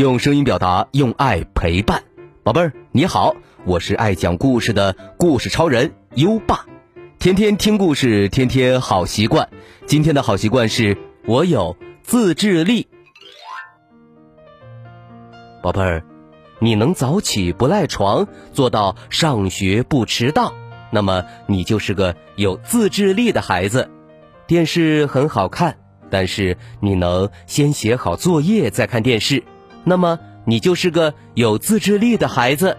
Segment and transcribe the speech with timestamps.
[0.00, 2.02] 用声音表达，用爱陪伴。
[2.42, 6.64] 宝贝儿，你好，我是爱讲故事的故事超人优爸。
[7.18, 9.50] 天天听故事，天天好习惯。
[9.84, 12.88] 今天的好习惯是我有自制力。
[15.62, 16.02] 宝贝儿，
[16.60, 20.54] 你能早起不赖床，做到上学不迟到，
[20.90, 23.90] 那么你就是个有自制力的孩子。
[24.46, 25.76] 电视很好看，
[26.08, 29.44] 但是你能先写好作业再看电视，
[29.84, 32.76] 那么你就是个有自制力的孩子。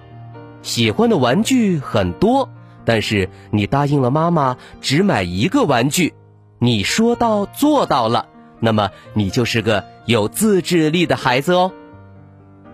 [0.62, 2.50] 喜欢的玩具很多，
[2.86, 6.14] 但是你答应了妈妈只买一个玩具，
[6.60, 8.28] 你说到做到了，
[8.60, 11.72] 那么你就是个有自制力的孩子哦。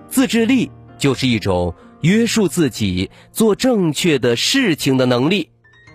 [0.09, 5.49] 自制力就是一种约束自己做正确的事情的能力。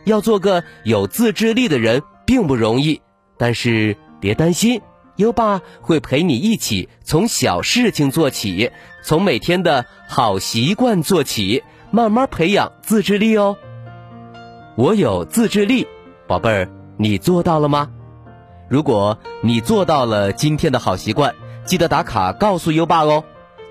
[0.04, 3.02] 要做个有自制力的人并不容易，
[3.36, 4.80] 但是别担心，
[5.16, 8.70] 优爸会陪你一起从小事情做起，
[9.04, 13.56] 从每天的好习惯做起，慢慢培养自制力哦。
[14.74, 15.86] 我有自制力，
[16.26, 17.90] 宝贝儿，你做到了吗？
[18.70, 21.34] 如果你做到了今天的好习惯，
[21.66, 23.22] 记得打卡告诉优爸哦。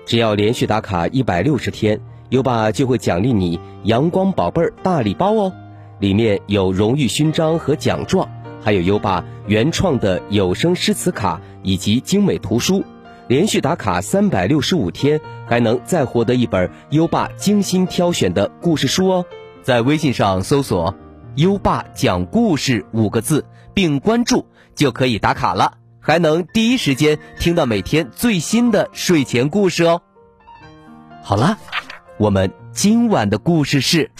[0.06, 5.52] 只要连续打卡一百六十天，优爸就会奖励你阳光宝贝儿大礼包哦，
[5.98, 8.28] 里面有荣誉勋章和奖状，
[8.62, 12.84] 还有优爸原创的有声诗词卡以及精美图书。
[13.28, 19.24] 连续打卡三百六十五天，还能再获得一本优爸精心挑选的故事书哦。
[19.62, 20.94] 在微信上搜索
[21.36, 25.78] “优爸讲故事”五个字，并关注就可以打卡了。
[26.00, 30.02] 还能第一时间听到每天最新的睡前故事哦。
[31.22, 31.56] 好啦，
[32.18, 34.10] 我们今晚的故事是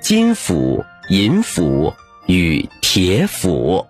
[0.00, 1.92] 金斧、银斧
[2.26, 3.86] 与铁斧。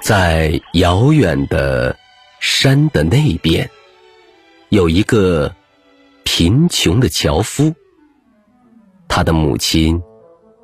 [0.00, 1.96] 在遥远的
[2.40, 3.70] 山的那边，
[4.68, 5.54] 有一个
[6.24, 7.72] 贫穷的樵夫。
[9.08, 10.02] 他的母亲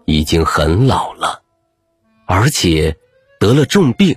[0.06, 1.42] 已经很老了，
[2.26, 2.96] 而且
[3.38, 4.16] 得了重病。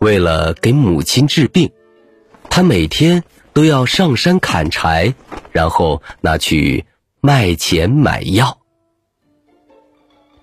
[0.00, 1.72] 为了给母亲治病，
[2.50, 3.24] 他每天
[3.56, 5.14] 都要上山砍柴，
[5.50, 6.84] 然后拿去
[7.22, 8.58] 卖钱买药。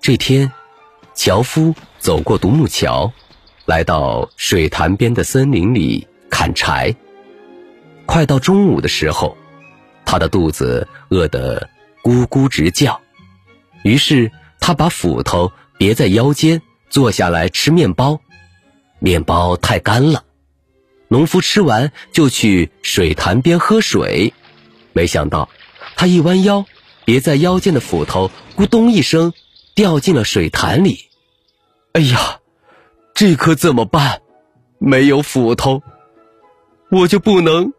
[0.00, 0.50] 这天，
[1.14, 3.12] 樵夫走过独木桥，
[3.66, 6.92] 来到水潭边的森林里砍柴。
[8.04, 9.36] 快到中午的时候，
[10.04, 11.70] 他的肚子饿得。
[12.02, 13.00] 咕咕直叫，
[13.84, 16.60] 于是他把斧头别在腰间，
[16.90, 18.20] 坐下来吃面包。
[18.98, 20.24] 面包太干了，
[21.14, 24.34] 农夫吃完就去水潭边喝水。
[24.92, 25.48] 没想到，
[25.94, 26.64] 他一弯腰，
[27.04, 29.32] 别在腰间的斧头咕咚一声
[29.76, 31.08] 掉进了水潭里。
[31.92, 32.40] 哎呀，
[33.14, 34.22] 这可怎么办？
[34.80, 35.84] 没有斧头，
[36.90, 37.72] 我就不能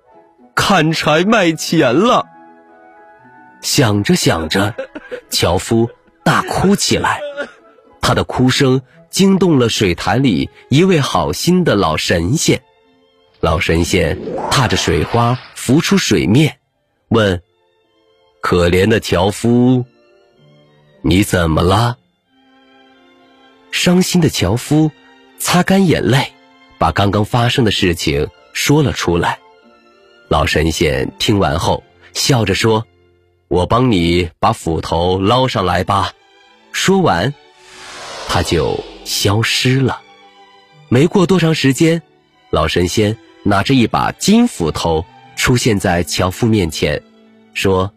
[0.55, 2.25] 砍柴卖钱了。
[3.61, 4.73] 想着想着，
[5.29, 5.89] 樵夫
[6.23, 7.19] 大哭起来。
[7.99, 12.61] 他的哭声惊动了水潭里一位好心的老神仙。
[13.39, 14.17] 老神仙
[14.49, 16.59] 踏着水花浮出水面，
[17.09, 17.41] 问
[18.41, 19.85] ：“可怜的樵夫，
[21.01, 21.97] 你怎么了？”
[23.71, 24.91] 伤心的樵夫
[25.37, 26.31] 擦干眼泪，
[26.77, 29.39] 把刚刚发生的事情说了出来。
[30.29, 32.85] 老神仙听完后，笑着说。
[33.47, 36.13] 我帮你把斧头捞上来吧。
[36.71, 37.31] 说完，
[38.27, 40.01] 他就消失了。
[40.89, 42.01] 没过多长时间，
[42.49, 47.01] 老神仙拿着一把金斧头出现在樵夫面前，
[47.53, 47.93] 说：“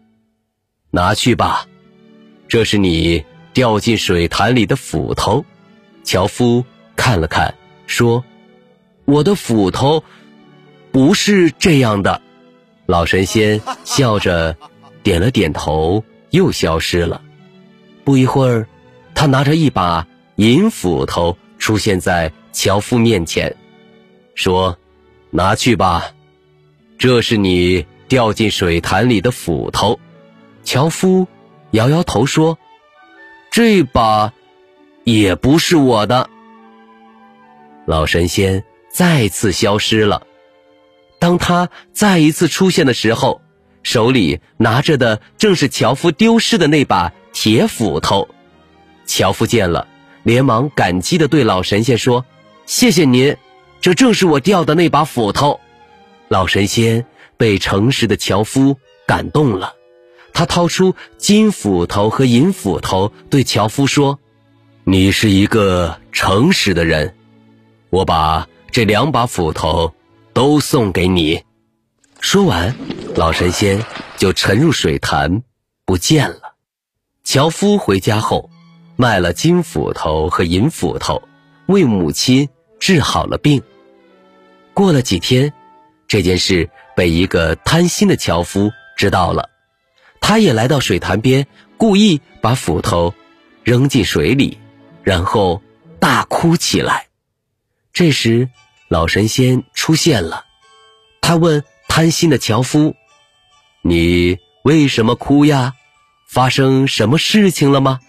[0.91, 1.65] 拿去吧，
[2.47, 5.43] 这是你掉进水潭里的斧头。”
[6.05, 6.63] 樵夫
[6.95, 7.53] 看了看，
[7.87, 8.23] 说
[9.05, 10.03] ：“我的斧头
[10.91, 12.21] 不是这样的。”
[12.85, 14.55] 老神仙笑着。
[15.01, 17.21] 点了点头，又消失了。
[18.03, 18.67] 不一会儿，
[19.15, 23.55] 他拿着一把银斧头出现在樵夫面前，
[24.35, 24.77] 说
[25.31, 26.11] ：“拿去吧，
[26.97, 29.99] 这是你掉进水潭里的斧头。”
[30.63, 31.27] 樵夫
[31.71, 32.57] 摇摇头说
[33.51, 34.33] ：“这把
[35.03, 36.29] 也不是我的。”
[37.85, 40.27] 老神仙再次消失了。
[41.17, 43.41] 当他再一次出现的时候，
[43.81, 48.27] 手里拿着的正是樵夫丢失的那把铁斧头，
[49.05, 49.87] 樵夫见了，
[50.23, 52.25] 连忙感激地对老神仙说
[52.67, 53.35] ：“谢谢您，
[53.81, 55.59] 这正是我掉的那把斧头。”
[56.29, 57.05] 老神仙
[57.37, 58.77] 被诚实的樵夫
[59.07, 59.73] 感动了，
[60.33, 64.19] 他掏出金斧头和银斧头，对樵夫说
[64.83, 67.15] ：“你是一个诚实的人，
[67.89, 69.93] 我把这两把斧头
[70.33, 71.43] 都送给你。”
[72.21, 72.75] 说完，
[73.15, 73.83] 老神仙
[74.17, 75.41] 就沉入水潭，
[75.85, 76.53] 不见了。
[77.23, 78.49] 樵夫回家后，
[78.97, 81.23] 卖了金斧头和银斧头，
[81.67, 82.49] 为母亲
[82.79, 83.63] 治好了病。
[84.79, 85.51] 过了几天，
[86.07, 89.49] 这件事被一个贪心的樵夫知道了，
[90.21, 91.45] 他也来到水潭边，
[91.75, 93.13] 故意把斧头
[93.61, 94.57] 扔进水里，
[95.03, 95.61] 然后
[95.99, 97.07] 大哭起来。
[97.91, 98.49] 这时，
[98.87, 100.45] 老神仙出现了，
[101.19, 101.61] 他问。
[101.89, 102.95] 贪心的樵夫，
[103.81, 105.73] 你为什么哭呀？
[106.29, 107.99] 发生什么事情了吗？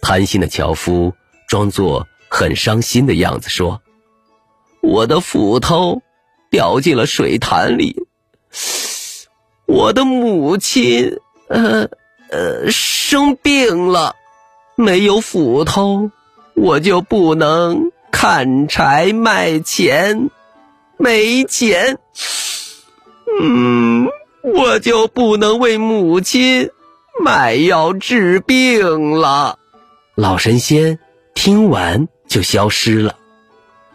[0.00, 1.14] 贪心的樵夫
[1.46, 3.80] 装作很伤心的样子说
[4.92, 6.02] ：“我的斧头
[6.50, 7.96] 掉进了水潭里，
[9.64, 11.18] 我的母亲
[11.48, 11.88] 呃
[12.30, 14.14] 呃生病了，
[14.76, 16.10] 没有斧头，
[16.54, 20.28] 我就不能砍柴卖钱，
[20.98, 21.96] 没钱。”
[23.40, 24.06] 嗯，
[24.42, 26.68] 我就不能为母亲
[27.24, 29.58] 买药治病了。
[30.16, 30.98] 老神仙
[31.32, 33.16] 听完就消失了。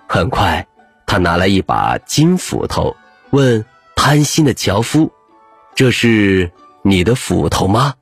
[0.08, 0.68] 很快，
[1.08, 2.96] 他拿来一把金斧头，
[3.32, 3.66] 问
[3.96, 5.12] 贪心的樵夫
[5.74, 6.52] ：“这是
[6.84, 7.96] 你的斧头吗？”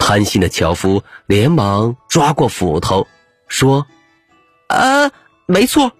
[0.00, 3.06] 贪心的樵夫连忙抓过斧头，
[3.46, 3.86] 说
[4.66, 5.12] ：“啊，
[5.46, 5.92] 没错，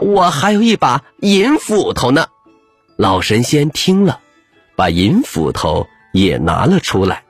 [0.00, 2.28] 我还有一把银斧头呢。”
[2.96, 4.20] 老神仙听了，
[4.76, 7.24] 把银斧头也拿了出来。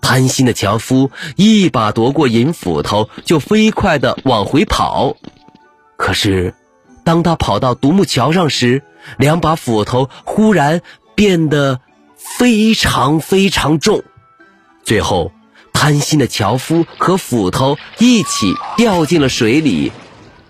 [0.00, 5.16] 贪心的樵夫一把夺过银斧头，就飞快地往回跑。
[5.96, 6.54] 可是，
[7.08, 8.82] 当他跑到独木桥上时，
[9.16, 10.82] 两把斧头忽然
[11.14, 11.80] 变得
[12.18, 14.02] 非常非常重。
[14.84, 15.32] 最后，
[15.72, 19.90] 贪心的樵夫和斧头一起掉进了水里，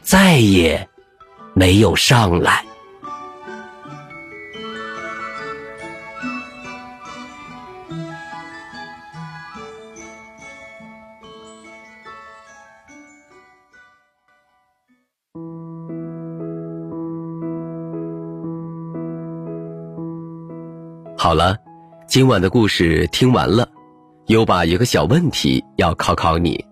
[0.03, 0.89] 再也
[1.55, 2.65] 没有上来。
[21.21, 21.57] 好了，
[22.07, 23.69] 今晚的故事听完了，
[24.29, 26.65] 优爸有个小问题要考考你：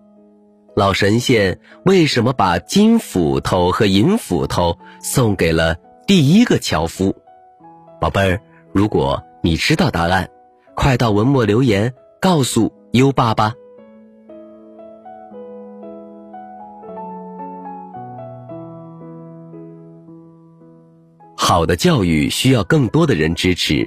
[0.73, 5.75] 老神仙为什么把金斧头和银斧头送给了
[6.07, 7.13] 第一个樵夫？
[7.99, 8.39] 宝贝儿，
[8.71, 10.29] 如果你知道答案，
[10.75, 13.53] 快到文末留言告诉优爸吧。
[21.35, 23.85] 好的教育需要更多的人支持。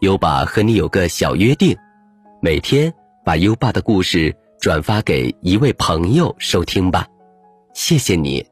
[0.00, 1.76] 优爸和你有个小约定，
[2.40, 2.90] 每天
[3.22, 7.06] 把优爸的故事转发给一位朋友收听吧，
[7.74, 8.46] 谢谢你。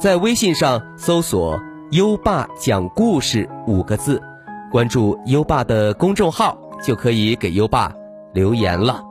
[0.00, 1.60] 在微信上搜索
[1.92, 4.20] “优爸讲故事”五个字，
[4.68, 7.94] 关注优爸的公众号，就可以给优爸
[8.32, 9.04] 留言了。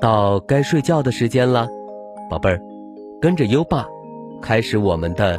[0.00, 1.68] 到该睡觉的时间了，
[2.28, 2.60] 宝贝儿，
[3.20, 3.86] 跟着优爸
[4.40, 5.38] 开始我们的。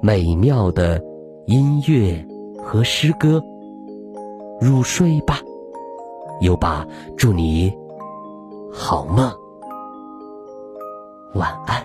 [0.00, 1.02] 美妙的
[1.46, 2.24] 音乐
[2.62, 3.42] 和诗歌，
[4.60, 5.40] 入睡吧，
[6.40, 6.86] 优爸
[7.16, 7.72] 祝你
[8.72, 9.32] 好梦，
[11.34, 11.84] 晚安。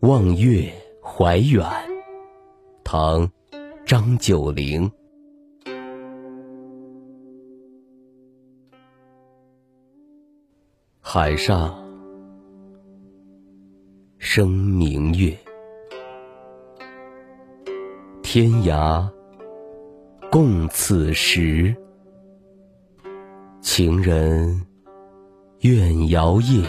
[0.00, 0.83] 望月。
[1.16, 1.64] 怀远，
[2.82, 3.30] 唐，
[3.86, 4.90] 张九龄。
[11.00, 11.72] 海上
[14.18, 15.38] 生明月，
[18.20, 19.08] 天涯
[20.32, 21.72] 共此时。
[23.60, 24.66] 情人
[25.60, 26.68] 怨遥夜，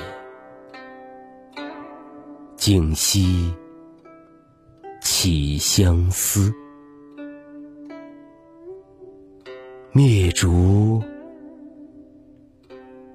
[2.56, 3.52] 竟夕。
[5.26, 6.54] 起相思，
[9.92, 11.02] 灭烛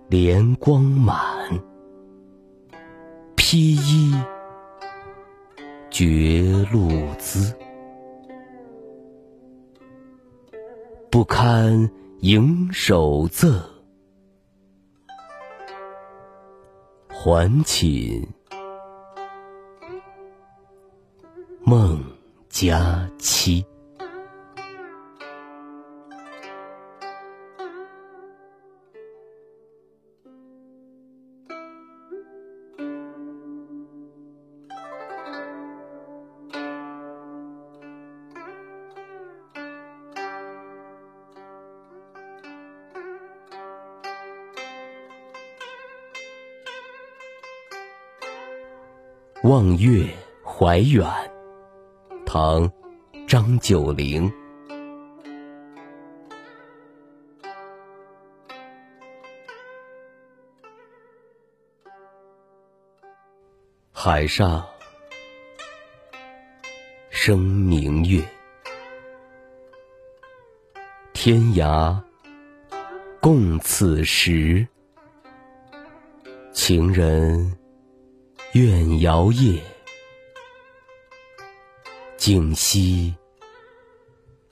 [0.09, 1.17] 怜光满，
[3.37, 4.13] 披衣
[5.89, 7.57] 觉露滋。
[11.13, 11.89] 不堪
[12.23, 13.57] 盈手赠，
[17.09, 18.21] 还寝
[21.71, 22.03] 梦
[22.49, 23.65] 佳期。
[49.45, 50.05] 望月
[50.45, 51.07] 怀远，
[52.33, 52.63] 唐·
[53.27, 54.33] 张九龄。
[63.91, 64.65] 海上
[67.11, 68.23] 生明月，
[71.13, 72.01] 天涯
[73.21, 74.65] 共此时。
[76.53, 77.53] 情人。
[78.53, 79.61] 怨遥夜，
[82.21, 83.15] 竟夕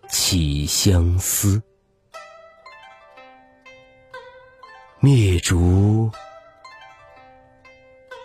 [0.08, 1.62] 起相思。
[5.00, 6.10] 灭烛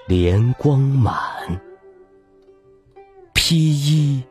[0.08, 1.14] 怜光满，
[3.34, 4.24] 披衣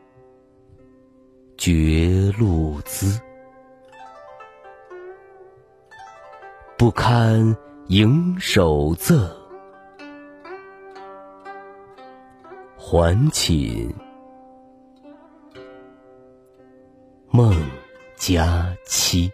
[1.58, 3.20] 觉露滋。
[6.78, 7.54] 不堪
[7.88, 9.30] 盈手赠。
[12.78, 13.94] 还寝
[17.34, 17.50] 梦
[18.18, 19.32] 佳期。